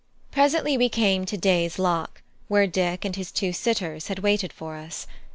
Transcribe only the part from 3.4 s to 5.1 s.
sitters had waited for us.